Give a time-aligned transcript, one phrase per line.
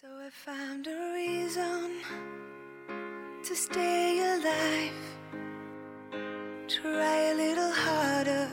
[0.00, 1.90] So I found a reason
[3.42, 4.92] to stay alive.
[6.68, 8.48] Try a little harder,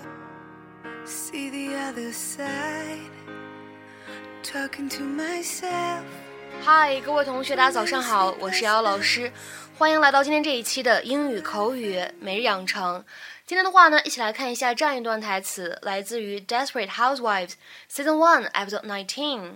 [1.03, 3.11] see the other side.
[4.41, 6.07] Talking to myself.
[6.62, 9.32] 嗨，各位同学，大家早上好，我是瑶老师，
[9.76, 13.04] 欢迎来到今天这一期的英语口语每日养成。
[13.46, 19.52] 今天的话呢，一起来看一下这样一段台词，来自于《Desperate Housewives》Season One Episode Nineteen，《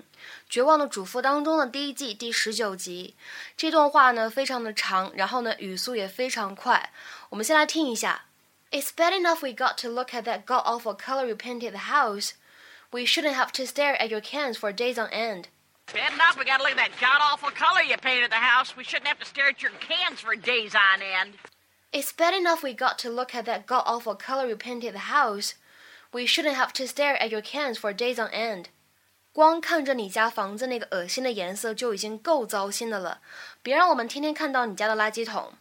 [0.48, 3.14] 绝望的主妇》当中的第一季第十九集。
[3.56, 6.90] 这段话呢非常的长，然后呢语速也非常快。
[7.28, 8.24] 我们先来听一下。
[8.72, 12.32] It's bad enough we got to look at that god awful color you painted the house.
[12.90, 15.44] We shouldn't have to stare at your cans for days on end.
[15.92, 18.74] Bad enough we gotta look at that god awful color you painted the house.
[18.76, 21.34] We shouldn't have to stare at your cans for days on end.
[21.92, 25.12] It's bad enough we got to look at that god awful color you painted the
[25.12, 25.54] house.
[26.10, 28.66] We shouldn't have to stare at your cans for days on end.
[29.32, 33.20] 光看着你家房子那个恶心的颜色就已经够糟心的了，
[33.62, 35.54] 别让我们天天看到你家的垃圾桶。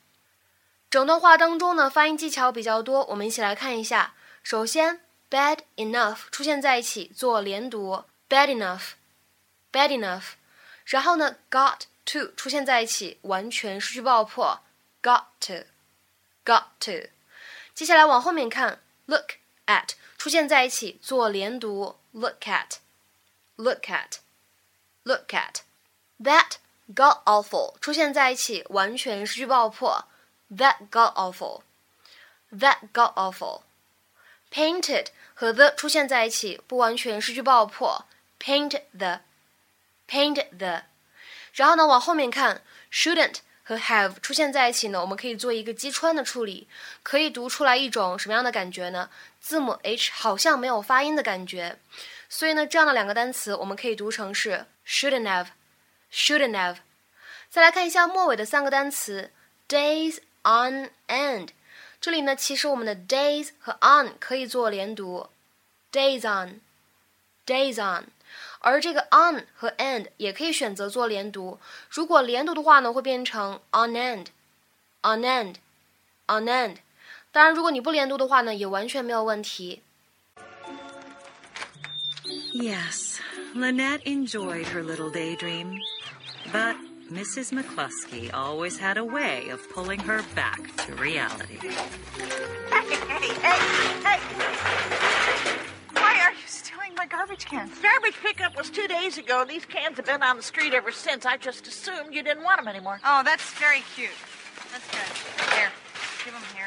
[0.91, 4.13] 整段话当中呢，发音技巧比较多，我们一起来看一下。
[4.43, 8.47] 首先，bad enough 出现在一起做连读，bad
[9.71, 10.23] enough，bad enough。
[10.85, 14.61] 然后呢，got to 出现在一起，完全失去爆破，
[15.01, 17.09] got to。got to。
[17.73, 26.57] 接下来往后面看，look at 出现在一起做连读，look at，look at，look at。That
[26.93, 30.05] got awful 出现在一起完全失去爆破，
[30.51, 38.05] that got awful，that got awful。Painted 和 the 出现在一起不完全失去爆破，
[38.39, 38.81] paint
[40.08, 40.82] Paint the。
[41.52, 43.36] 然后呢，往后面看，shouldn't。
[43.62, 46.66] 和 have 出现在一起呢，我们可以做一个击穿的处理，
[47.02, 49.10] 可以读出来一种什么样的感觉呢？
[49.42, 51.78] 字母 h 好像没有发音的感觉，
[52.30, 56.76] 所以呢，这样的两个单词我们可以读成是 shouldn't have，shouldn't have。
[57.50, 59.32] 再来看一下末尾的三个单词
[59.68, 61.48] days on end，
[62.00, 65.28] 这里呢，其实我们的 days 和 on 可以做连读
[65.92, 68.04] ，days on，days on。
[68.59, 71.59] 而这个 on 和 end 也可以选择做连读。
[71.89, 76.77] 如果连读的话呢，会变成 on end，on end，on end。
[77.31, 79.81] 当然，如果你不连读的话呢，也完全没有问题。
[82.53, 83.19] Yes,
[83.55, 85.79] Lynette enjoyed her little daydream,
[86.51, 86.75] but
[87.11, 87.51] Mrs.
[87.51, 91.59] McCluskey always had a way of pulling her back to reality.
[92.69, 93.59] Hey, hey, hey,
[94.03, 95.06] hey!
[96.98, 97.78] My garbage cans?
[97.78, 99.44] Garbage pickup was two days ago.
[99.48, 101.24] These cans have been on the street ever since.
[101.24, 103.00] I just assumed you didn't want them anymore.
[103.06, 104.10] Oh, that's very cute.
[104.72, 105.54] That's good.
[105.54, 105.70] Here,
[106.24, 106.66] give them here.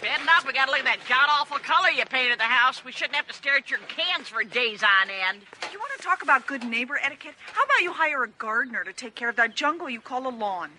[0.00, 2.84] Bad enough we gotta look at that god awful color you painted the house.
[2.84, 5.42] We shouldn't have to stare at your cans for days on end.
[5.72, 7.34] You want to talk about good neighbor etiquette?
[7.52, 10.30] How about you hire a gardener to take care of that jungle you call a
[10.30, 10.70] lawn?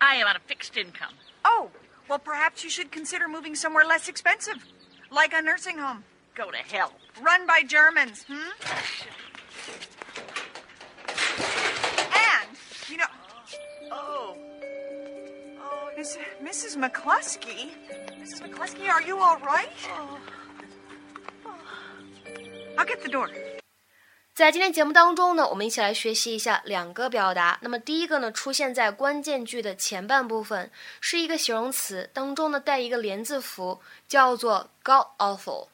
[0.00, 1.12] I am on a fixed income.
[1.44, 1.70] Oh,
[2.08, 4.64] well, perhaps you should consider moving somewhere less expensive,
[5.12, 6.02] like a nursing home.
[6.35, 6.91] Go to hell.
[7.21, 8.51] Run by Germans, hmm?
[12.13, 12.57] And,
[12.89, 13.09] you know,
[13.91, 14.37] Oh.
[15.59, 16.77] Oh, Miss, Mrs.
[16.77, 17.71] McCluskey?
[18.21, 18.41] Mrs.
[18.41, 19.69] McCluskey, are you all right?
[22.77, 23.29] I'll get the door.
[24.33, 27.59] 在今天节目当中呢，我们一起来学习一下两个表达。
[27.61, 35.67] 那么第一个呢，出现在关键句的前半部分，是一个形容词，当中呢带一个连字符，叫做 god awful。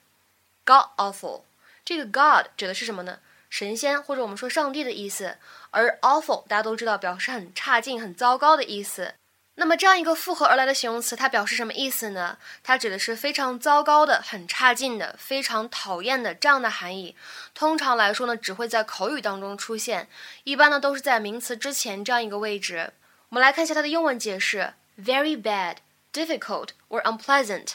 [0.64, 1.42] God awful，
[1.84, 3.18] 这个 god 指的是什么呢？
[3.50, 5.36] 神仙或者我们说上帝的意思，
[5.70, 9.14] 而 awful 大家都知道表示很差劲、很糟糕的意思。
[9.56, 12.38] 那么这样一个复合而来的形容词，它表示什么意思呢？
[12.62, 17.14] 它指的是非常糟糕的、很差劲的、非常讨厌的这样的含义。
[17.54, 20.08] 通常来说呢，只会在口语当中出现，
[20.44, 22.94] 一般呢都是在名词之前这样一个位置。
[23.28, 25.76] 我们来看一下它的英文解释：very bad,
[26.10, 27.74] difficult or unpleasant。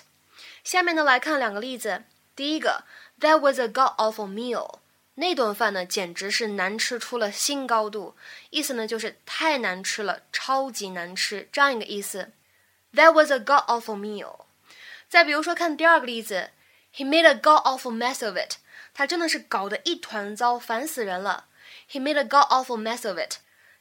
[0.63, 2.05] 下面呢来看两个例子。
[2.37, 2.83] 第一个
[3.19, 4.77] ，That was a god awful meal。
[5.15, 8.15] 那顿饭呢，简直是难吃出了新高度，
[8.51, 12.31] 意思呢就是太难吃了，超级难吃这样一个意思。
[12.93, 14.41] That was a god awful meal。
[15.09, 16.51] 再比如说，看第二个例子
[16.95, 18.57] ，He made a god awful mess of it。
[18.93, 21.45] 他真的是搞得一团糟，烦死人了。
[21.91, 23.37] He made a god awful mess of it。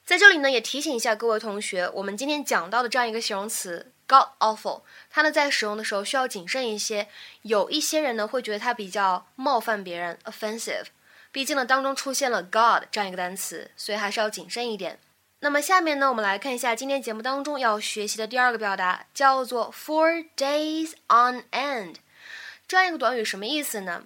[0.06, 7.08] 在这里呢，也提醒一下各位同学，我们今天讲到的这样一个形容词 god awful，它呢在使用的时候需要谨慎一些。
[7.43, 10.87] 有一些人呢会觉得它比较冒犯别人，offensive。
[11.32, 14.99] 毕竟呢，当中出现了 God 这样一个单词，所以还是要谨慎一点。
[15.41, 21.97] 那么下面呢，我们来看一下今天节目当中要学习的第二个表达，叫做 for days on end。
[22.67, 24.05] 这样一个短语什么意思呢？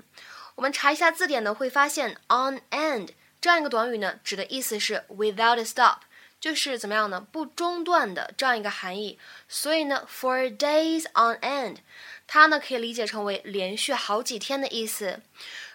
[0.57, 3.11] 我们查一下字典呢，会发现 on end
[3.41, 5.99] 这样一个短语呢，指的意思是 without a stop，
[6.41, 7.21] 就是怎么样呢？
[7.31, 9.19] 不中断的这样一个含义。
[9.47, 11.77] 所以呢，for days on end，
[12.27, 15.21] 它呢可以理解成为连续好几天的意思。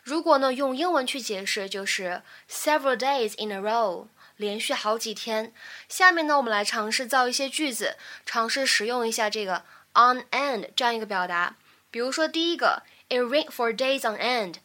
[0.03, 4.07] 如果呢用英文去解释，就是 several days in a row，
[4.37, 5.53] 连续好几天。
[5.87, 7.95] 下面呢，我们来尝试造一些句子，
[8.25, 9.63] 尝试使用一下这个
[9.93, 11.55] on end 这样一个表达。
[11.91, 14.55] 比如说第一个，It rained for days on end，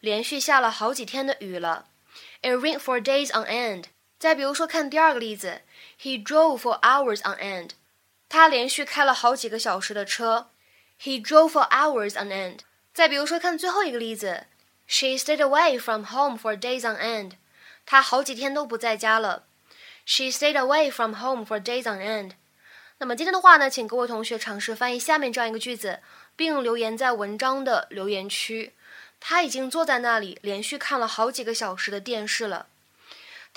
[0.00, 1.86] 连续下了好几天的雨了。
[2.42, 3.84] It rained for days on end。
[4.18, 5.62] 再比如说看第二个例子
[6.00, 7.70] ，He drove for hours on end，
[8.28, 10.50] 他连续开了好几个小时的车。
[11.00, 12.60] He drove for hours on end。
[12.94, 14.46] 再比如说看最后一个例子。
[14.88, 17.32] She stayed away from home for days on end.
[17.84, 19.44] 她好几天都不在家了。
[20.04, 22.32] She stayed away from home for days on end.
[22.98, 26.00] 那么今天的话呢，请各位同学尝试翻译下面这样一个句子，
[26.36, 28.74] 并留言在文章的留言区。
[29.18, 32.68] 他已经坐在那里连续看了好几个小时的电视了。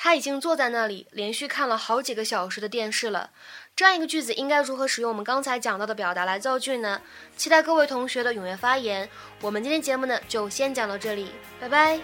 [0.01, 3.31] 他已经坐在那里连续看了好几个小时的电视了。
[3.75, 7.01] 这样一个句子应该如何使用我们刚才讲到的表达来造句呢？
[7.35, 9.09] 期待各位同学的踊跃发言。
[9.41, 11.99] 我们今天节目呢就先讲到这里，拜拜。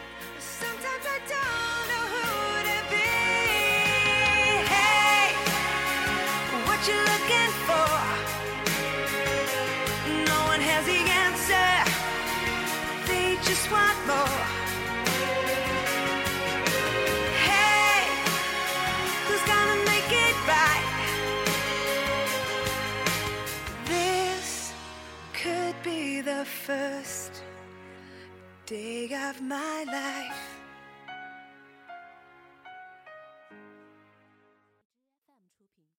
[26.45, 27.41] The first
[28.67, 30.64] day of my life.